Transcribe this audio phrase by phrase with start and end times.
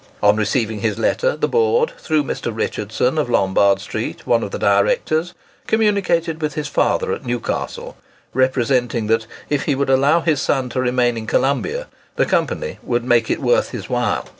[0.23, 2.51] On receiving his letter, the Board, through Mr.
[2.51, 5.35] Richardson, of Lombard street, one of the directors,
[5.67, 7.95] communicated with his father at Newcastle,
[8.33, 11.85] representing that if he would allow his son to remain in Colombia
[12.15, 14.25] the Company would make it "worth his while."